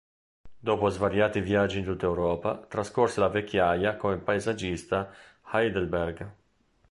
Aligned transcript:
Dopo 0.57 0.89
svariati 0.89 1.41
viaggi 1.41 1.77
in 1.77 1.85
tutta 1.85 2.07
Europa, 2.07 2.57
trascorse 2.57 3.19
la 3.19 3.27
vecchiaia 3.27 3.97
come 3.97 4.17
paesaggista 4.17 5.13
a 5.43 5.59
Heidelberg. 5.61 6.31